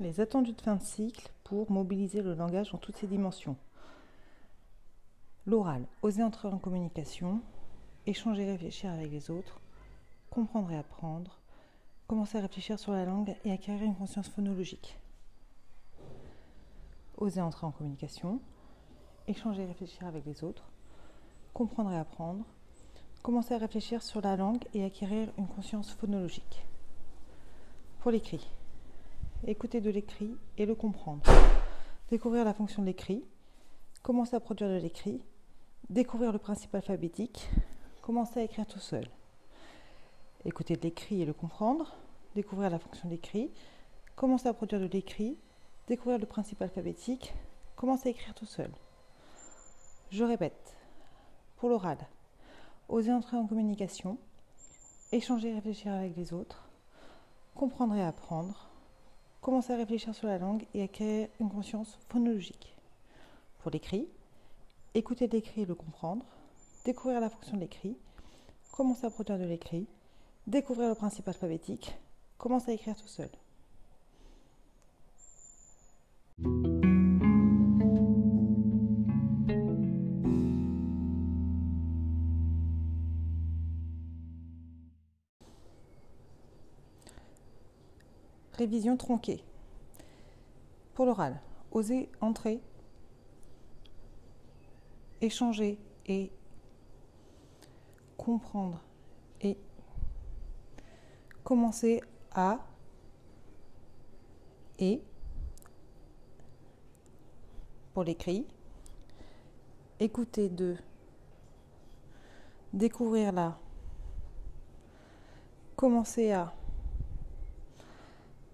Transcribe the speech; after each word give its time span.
Les 0.00 0.20
attendus 0.20 0.54
de 0.54 0.60
fin 0.60 0.74
de 0.74 0.82
cycle 0.82 1.30
pour 1.44 1.70
mobiliser 1.70 2.20
le 2.20 2.34
langage 2.34 2.72
dans 2.72 2.78
toutes 2.78 2.96
ses 2.96 3.06
dimensions. 3.06 3.56
L'oral, 5.46 5.86
oser 6.02 6.24
entrer 6.24 6.48
en 6.48 6.58
communication, 6.58 7.40
échanger, 8.04 8.44
réfléchir 8.44 8.90
avec 8.90 9.12
les 9.12 9.30
autres, 9.30 9.60
comprendre 10.30 10.72
et 10.72 10.76
apprendre, 10.76 11.38
commencer 12.08 12.38
à 12.38 12.40
réfléchir 12.40 12.76
sur 12.76 12.90
la 12.90 13.04
langue 13.04 13.36
et 13.44 13.52
acquérir 13.52 13.84
une 13.84 13.94
conscience 13.94 14.28
phonologique. 14.28 14.98
Oser 17.16 17.40
entrer 17.40 17.64
en 17.64 17.70
communication, 17.70 18.40
échanger 19.28 19.62
et 19.62 19.66
réfléchir 19.66 20.08
avec 20.08 20.26
les 20.26 20.42
autres, 20.42 20.64
comprendre 21.52 21.92
et 21.92 21.98
apprendre, 21.98 22.44
commencer 23.22 23.54
à 23.54 23.58
réfléchir 23.58 24.02
sur 24.02 24.20
la 24.20 24.34
langue 24.34 24.64
et 24.74 24.82
acquérir 24.82 25.28
une 25.38 25.46
conscience 25.46 25.92
phonologique. 25.92 26.66
Pour 28.00 28.10
l'écrit, 28.10 28.50
écouter 29.46 29.80
de 29.80 29.90
l'écrit 29.90 30.36
et 30.56 30.66
le 30.66 30.74
comprendre, 30.74 31.22
découvrir 32.10 32.44
la 32.44 32.54
fonction 32.54 32.82
de 32.82 32.86
l'écrit, 32.86 33.24
commencer 34.02 34.36
à 34.36 34.40
produire 34.40 34.68
de 34.68 34.76
l'écrit, 34.76 35.22
découvrir 35.90 36.32
le 36.32 36.38
principe 36.38 36.74
alphabétique, 36.74 37.48
commencer 38.02 38.40
à 38.40 38.42
écrire 38.42 38.66
tout 38.66 38.78
seul. 38.78 39.06
Écouter 40.44 40.76
de 40.76 40.82
l'écrit 40.82 41.22
et 41.22 41.26
le 41.26 41.32
comprendre, 41.32 41.94
découvrir 42.34 42.70
la 42.70 42.78
fonction 42.78 43.08
de 43.08 43.12
l'écrit, 43.14 43.50
commencer 44.16 44.48
à 44.48 44.54
produire 44.54 44.80
de 44.80 44.86
l'écrit, 44.86 45.36
découvrir 45.88 46.18
le 46.18 46.26
principe 46.26 46.62
alphabétique, 46.62 47.34
commencer 47.76 48.08
à 48.08 48.12
écrire 48.12 48.34
tout 48.34 48.46
seul. 48.46 48.70
Je 50.10 50.24
répète, 50.24 50.74
pour 51.56 51.68
l'oral, 51.68 51.98
oser 52.88 53.12
entrer 53.12 53.36
en 53.36 53.46
communication, 53.46 54.18
échanger 55.12 55.50
et 55.50 55.54
réfléchir 55.54 55.92
avec 55.92 56.16
les 56.16 56.32
autres, 56.32 56.68
comprendre 57.54 57.94
et 57.94 58.02
apprendre, 58.02 58.68
commencer 59.44 59.74
à 59.74 59.76
réfléchir 59.76 60.14
sur 60.14 60.26
la 60.26 60.38
langue 60.38 60.64
et 60.72 60.82
acquérir 60.82 61.28
une 61.38 61.50
conscience 61.50 61.98
phonologique. 62.08 62.74
Pour 63.58 63.70
l'écrit, 63.70 64.08
écouter 64.94 65.26
l'écrit 65.28 65.60
et 65.60 65.66
le 65.66 65.74
comprendre, 65.74 66.24
découvrir 66.86 67.20
la 67.20 67.28
fonction 67.28 67.56
de 67.56 67.60
l'écrit, 67.60 67.94
commencer 68.72 69.04
à 69.04 69.10
produire 69.10 69.38
de 69.38 69.44
l'écrit, 69.44 69.86
découvrir 70.46 70.88
le 70.88 70.94
principe 70.94 71.28
alphabétique, 71.28 71.94
commencer 72.38 72.70
à 72.70 72.74
écrire 72.74 72.96
tout 72.96 73.06
seul. 73.06 73.28
Révision 88.56 88.96
tronquée. 88.96 89.42
Pour 90.94 91.06
l'oral, 91.06 91.40
oser 91.72 92.08
entrer, 92.20 92.60
échanger 95.20 95.78
et 96.06 96.30
comprendre 98.16 98.80
et 99.40 99.58
commencer 101.42 102.00
à 102.32 102.60
et 104.78 105.02
pour 107.92 108.04
l'écrit, 108.04 108.46
écouter 110.00 110.48
de 110.48 110.76
découvrir 112.72 113.32
là, 113.32 113.58
commencer 115.76 116.32
à 116.32 116.52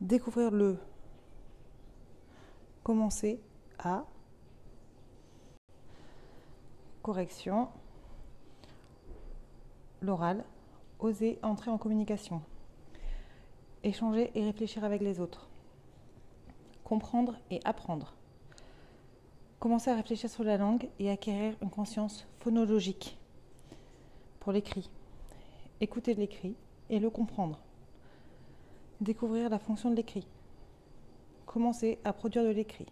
découvrir 0.01 0.51
le, 0.51 0.79
commencer 2.83 3.41
à, 3.79 4.05
correction, 7.03 7.69
l'oral, 10.01 10.45
oser 10.99 11.39
entrer 11.43 11.71
en 11.71 11.79
communication, 11.79 12.43
échanger 13.83 14.31
et 14.35 14.45
réfléchir 14.45 14.85
avec 14.85 15.03
les 15.03 15.21
autres, 15.21 15.49
comprendre 16.85 17.37
et 17.51 17.61
apprendre, 17.65 18.15
commencer 19.59 19.91
à 19.91 19.97
réfléchir 19.97 20.31
sur 20.31 20.45
la 20.45 20.57
langue 20.57 20.89
et 20.99 21.11
acquérir 21.11 21.57
une 21.63 21.71
conscience 21.71 22.27
phonologique 22.39 23.19
pour 24.41 24.53
l'écrit, 24.53 24.91
écouter 25.81 26.15
l'écrit 26.15 26.57
et 26.89 26.99
le 26.99 27.11
comprendre 27.11 27.61
Découvrir 29.01 29.49
la 29.49 29.59
fonction 29.59 29.91
de 29.91 29.97
l'écrit. 29.97 30.27
Commencer 31.47 31.99
à 32.05 32.13
produire 32.13 32.45
de 32.45 32.51
l'écrit. 32.51 32.85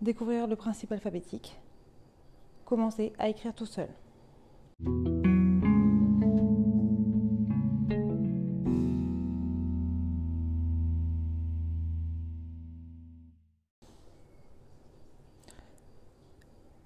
Découvrir 0.00 0.46
le 0.46 0.56
principe 0.56 0.90
alphabétique. 0.92 1.60
Commencer 2.64 3.12
à 3.18 3.28
écrire 3.28 3.54
tout 3.54 3.66
seul. 3.66 3.90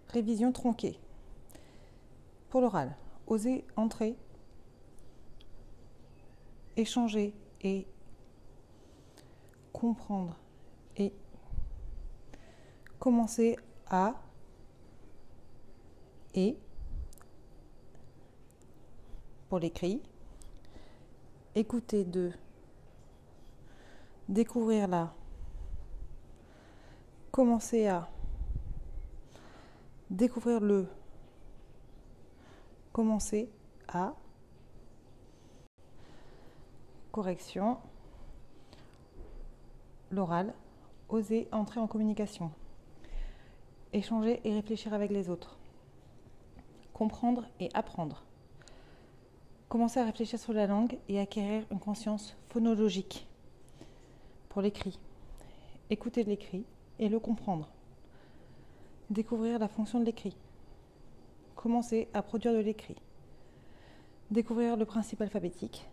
Révision 0.09 0.51
tronquée. 0.51 0.99
Pour 2.49 2.61
l'oral, 2.61 2.97
oser 3.29 3.65
entrer, 3.77 4.17
échanger 6.77 7.35
et 7.65 7.87
comprendre 9.73 10.37
et 10.97 11.13
commencer 13.01 13.57
à 13.89 14.15
et 16.35 16.57
pour 19.49 19.59
l'écrit, 19.61 20.03
écouter 21.55 22.05
de 22.05 22.33
découvrir 24.29 24.89
là, 24.89 25.15
commencer 27.31 27.87
à 27.87 28.09
découvrir 30.11 30.61
le, 30.61 30.89
commencer 32.93 33.49
à 33.89 34.15
correction, 37.15 37.77
l'oral, 40.11 40.53
oser 41.09 41.47
entrer 41.53 41.79
en 41.79 41.87
communication, 41.87 42.51
échanger 43.93 44.41
et 44.43 44.53
réfléchir 44.53 44.93
avec 44.93 45.13
les 45.13 45.31
autres, 45.31 45.57
comprendre 46.93 47.47
et 47.61 47.69
apprendre, 47.73 48.25
commencer 49.69 50.01
à 50.01 50.07
réfléchir 50.07 50.41
sur 50.41 50.53
la 50.53 50.67
langue 50.67 50.99
et 51.09 51.21
acquérir 51.21 51.65
une 51.71 51.79
conscience 51.79 52.37
phonologique 52.49 53.29
pour 54.49 54.61
l'écrit, 54.61 54.99
écouter 55.91 56.25
l'écrit 56.25 56.65
et 56.99 57.09
le 57.09 57.21
comprendre, 57.21 57.69
découvrir 59.09 59.61
la 59.61 59.69
fonction 59.69 60.01
de 60.01 60.05
l'écrit, 60.05 60.37
commencer 61.55 62.09
à 62.13 62.23
produire 62.23 62.55
de 62.55 62.59
l'écrit, 62.59 62.97
découvrir 64.33 64.77
le 64.77 64.85
principe 64.85 65.21
alphabétique, 65.21 65.87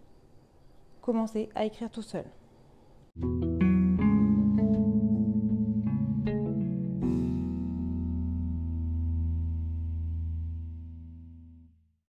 commencer 1.01 1.49
à 1.55 1.65
écrire 1.65 1.89
tout 1.89 2.01
seul. 2.01 2.25